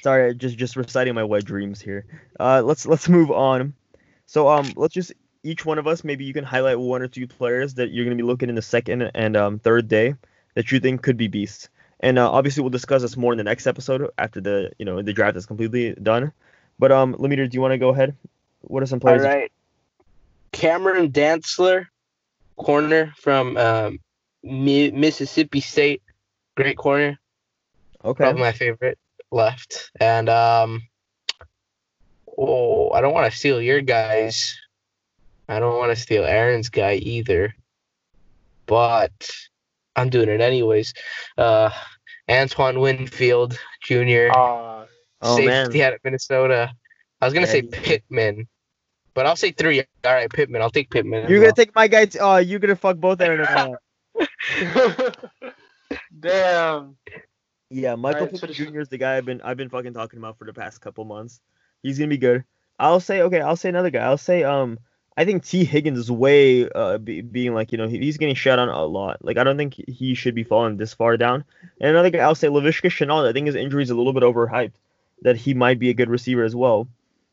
[0.03, 2.07] Sorry, just just reciting my wet dreams here.
[2.39, 3.75] Uh, let's let's move on.
[4.27, 7.27] So um, let's just each one of us maybe you can highlight one or two
[7.27, 10.15] players that you're gonna be looking in the second and um third day
[10.55, 11.69] that you think could be beasts.
[12.01, 15.03] And uh, obviously we'll discuss this more in the next episode after the you know
[15.03, 16.33] the draft is completely done.
[16.79, 18.17] But um, Lemiter, do you want to go ahead?
[18.63, 19.23] What are some players?
[19.23, 19.53] right.
[20.53, 21.87] Cameron Dantzler,
[22.57, 23.99] corner from um,
[24.43, 26.03] Mi- Mississippi State,
[26.57, 27.19] great corner,
[28.05, 28.25] Okay.
[28.25, 28.99] probably my favorite
[29.31, 29.91] left.
[30.01, 30.83] And um,
[32.39, 34.59] oh, I don't want to steal your guys.
[35.49, 37.55] I don't want to steal Aaron's guy either.
[38.67, 39.31] But
[39.97, 40.95] I'm doing it anyways.
[41.37, 41.71] Uh,
[42.31, 44.31] Antoine Winfield Jr.
[44.33, 44.87] Uh,
[45.23, 45.89] Oh, safety man.
[45.89, 46.73] out of Minnesota.
[47.21, 47.71] I was gonna Yeah, say he's.
[47.73, 48.49] Pittman,
[49.13, 49.81] but I'll say three.
[49.81, 50.63] All right, Pittman.
[50.63, 51.29] I'll take Pittman.
[51.29, 52.07] You're gonna take my guy.
[52.07, 53.77] T- oh, you're gonna fuck both Aaron and
[54.65, 55.13] I.
[56.19, 56.97] Damn.
[57.71, 58.81] Yeah, Michael Alright, Pittman Jr.
[58.81, 61.41] is the guy I've been I've been fucking talking about for the past couple months.
[61.83, 62.45] He's gonna be good.
[62.79, 63.41] I'll say okay.
[63.41, 64.05] I'll say another guy.
[64.05, 64.79] I'll say um.
[65.17, 68.35] I think Tee Higgins is way uh be, being like you know he, he's getting
[68.35, 69.25] shut on a lot.
[69.25, 71.45] Like I don't think he should be falling this far down.
[71.81, 73.29] And another guy I'll say Laviska Shenault.
[73.29, 74.73] I think his injury is a little bit overhyped.
[75.23, 76.89] That he might be a good receiver as well.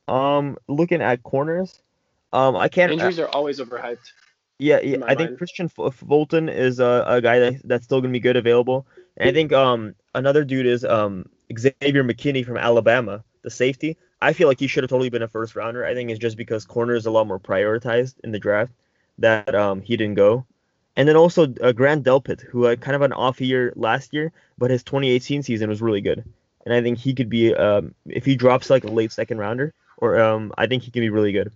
[0.10, 1.82] Um, looking at corners,
[2.34, 2.91] um, I can't.
[2.91, 4.12] Injuries are always overhyped.
[4.60, 4.97] Yeah, yeah.
[5.06, 5.39] I think.
[5.39, 8.86] Kristian Fulton is a, a guy that, that's still gonna be good available.
[9.15, 13.97] And I think um another dude is um Xavier McKinney from Alabama, the safety.
[14.21, 15.86] I feel like he should have totally been a first rounder.
[15.86, 18.73] I think it's just because corner is a lot more prioritized in the draft
[19.19, 20.45] that um he didn't go.
[20.95, 24.34] And then also uh, Grant Delpit, who had kind of an off year last year,
[24.58, 26.25] but his 2018 season was really good.
[26.65, 29.73] And I think he could be um if he drops like a late second rounder,
[29.97, 31.51] or um I think he can be really good.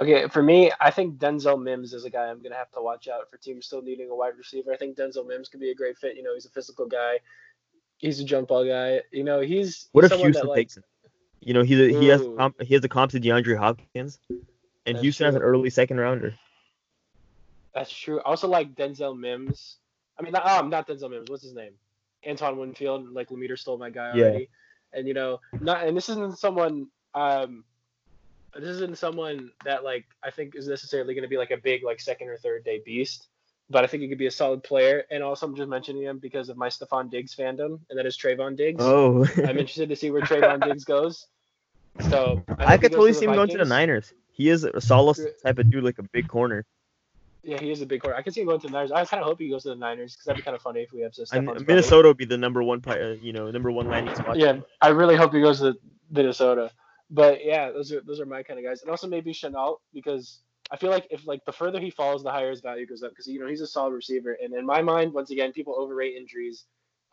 [0.00, 3.06] Okay, for me, I think Denzel Mims is a guy I'm gonna have to watch
[3.06, 4.72] out for teams still needing a wide receiver.
[4.72, 6.16] I think Denzel Mims could be a great fit.
[6.16, 7.20] You know, he's a physical guy.
[7.98, 9.02] He's a jump ball guy.
[9.12, 10.84] You know, he's What he's if Houston that, takes him?
[11.40, 15.00] You know, he he has comp, he has a comp to DeAndre Hopkins, and That's
[15.02, 16.34] Houston has an early second rounder.
[17.74, 18.20] That's true.
[18.20, 19.76] I also like Denzel Mims.
[20.18, 21.28] I mean, not, um, not Denzel Mims.
[21.28, 21.72] What's his name?
[22.24, 23.12] Anton Winfield.
[23.12, 24.18] Like Lemeter stole my guy already.
[24.18, 24.26] Yeah.
[24.26, 24.48] already.
[24.92, 26.88] And you know, not and this isn't someone.
[27.14, 27.64] Um,
[28.56, 31.84] this isn't someone that like I think is necessarily going to be like a big
[31.84, 33.28] like second or third day beast.
[33.70, 35.04] But I think he could be a solid player.
[35.10, 38.16] And also, I'm just mentioning him because of my Stefon Diggs fandom, and that is
[38.16, 38.82] Trevon Diggs.
[38.84, 41.26] Oh, I'm interested to see where Trevon Diggs goes.
[42.10, 44.12] So I, I could totally the see him going to the Niners.
[44.32, 46.66] He is a solid type of dude, like a big corner.
[47.42, 48.16] Yeah, he is a big corner.
[48.16, 48.90] I can see him going to the Niners.
[48.90, 50.80] I kind of hope he goes to the Niners because that'd be kind of funny
[50.80, 51.64] if we have And brother.
[51.66, 54.38] Minnesota would be the number one, uh, you know, number one landing spot.
[54.38, 55.76] Yeah, I really hope he goes to
[56.10, 56.70] Minnesota.
[57.10, 60.40] But yeah, those are those are my kind of guys, and also maybe Shenault because
[60.70, 63.10] I feel like if like the further he falls, the higher his value goes up
[63.10, 66.16] because you know he's a solid receiver, and in my mind, once again, people overrate
[66.16, 66.64] injuries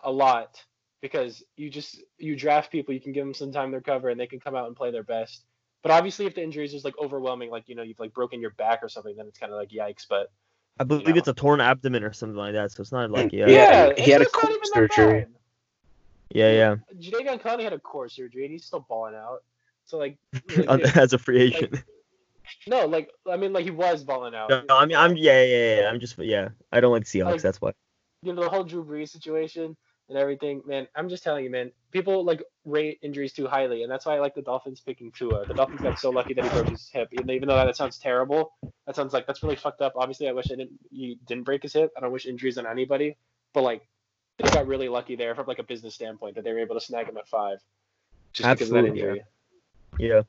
[0.04, 0.64] a lot
[1.02, 4.20] because you just you draft people, you can give them some time to recover, and
[4.20, 5.46] they can come out and play their best.
[5.84, 8.40] But obviously, if the injury is just like overwhelming, like you know you've like broken
[8.40, 10.06] your back or something, then it's kind of like yikes.
[10.08, 10.32] But
[10.80, 11.16] I believe know.
[11.16, 12.72] it's a torn abdomen or something like that.
[12.72, 15.26] So it's not like yeah, Yeah, yeah, he had a core surgery.
[16.30, 16.76] yeah, yeah.
[17.00, 19.44] Jadeveon Clowney had a core surgery and he's still balling out.
[19.92, 20.18] So like,
[20.96, 21.84] As a free agent.
[22.66, 24.50] no, like I mean, like he was balling out.
[24.50, 25.90] No, I mean, I'm yeah, yeah, yeah.
[25.90, 26.48] I'm just yeah.
[26.72, 27.26] I don't like Seahawks.
[27.26, 27.74] Like- that's why.
[28.24, 29.76] you know the whole Drew Brees situation
[30.08, 30.62] and everything.
[30.66, 31.74] Man, I'm just telling you, man.
[31.92, 35.46] People like rate injuries too highly, and that's why I like the Dolphins picking Tua.
[35.46, 37.98] The Dolphins got so lucky that he broke his hip, even even though that sounds
[37.98, 38.54] terrible.
[38.88, 39.92] That sounds like that's really fucked up.
[39.98, 40.80] Obviously, I wish I didn't.
[40.90, 41.92] He didn't break his hip.
[41.98, 43.18] I don't wish injuries on anybody,
[43.54, 43.86] but like
[44.40, 46.82] they got really lucky there from like a business standpoint that they were able to
[46.82, 47.58] snag him at five,
[48.32, 49.24] just because of that Absolutely, injury.
[49.98, 50.24] Yeah.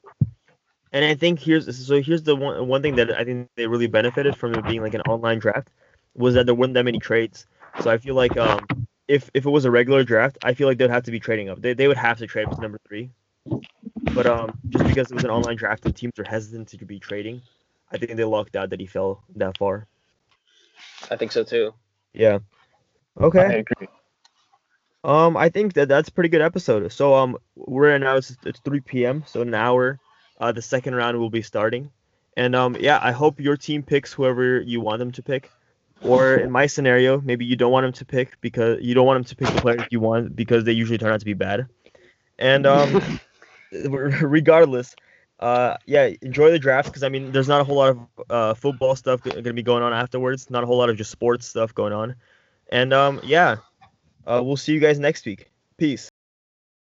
[0.93, 3.87] And I think here's so here's the one one thing that I think they really
[3.87, 5.69] benefited from it being like an online draft
[6.15, 7.47] was that there weren't that many trades.
[7.81, 8.67] So I feel like um
[9.09, 11.49] if if it was a regular draft, I feel like they'd have to be trading
[11.49, 11.63] up.
[11.63, 13.11] They they would have to trade up to number three.
[14.15, 16.99] But um, just because it was an online draft and teams are hesitant to be
[16.99, 17.41] trading,
[17.91, 19.87] I think they lucked out that he fell that far.
[21.11, 21.73] I think so too.
[22.13, 22.41] Yeah.
[23.19, 23.65] I Okay.
[25.05, 26.91] Um, I think that that's a pretty good episode.
[26.93, 29.25] So um, we're now it's it's 3 p.m.
[29.27, 29.99] So an hour,
[30.41, 31.91] uh, the second round will be starting,
[32.37, 35.51] and um, yeah, I hope your team picks whoever you want them to pick,
[36.03, 39.17] or in my scenario, maybe you don't want them to pick because you don't want
[39.19, 41.67] them to pick the players you want because they usually turn out to be bad,
[42.39, 43.21] and um,
[43.73, 44.95] regardless.
[45.41, 47.99] Uh, yeah, enjoy the draft because I mean, there's not a whole lot of
[48.31, 50.49] uh, football stuff going to be going on afterwards.
[50.51, 52.15] Not a whole lot of just sports stuff going on,
[52.71, 53.57] and um, yeah,
[54.27, 55.51] uh, we'll see you guys next week.
[55.77, 56.09] Peace.